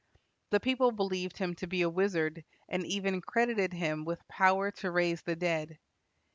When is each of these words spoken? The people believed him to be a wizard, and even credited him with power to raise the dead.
The 0.49 0.59
people 0.59 0.91
believed 0.91 1.37
him 1.37 1.53
to 1.57 1.67
be 1.67 1.83
a 1.83 1.87
wizard, 1.89 2.43
and 2.67 2.83
even 2.87 3.21
credited 3.21 3.71
him 3.73 4.03
with 4.03 4.27
power 4.27 4.71
to 4.71 4.89
raise 4.89 5.21
the 5.21 5.35
dead. 5.35 5.77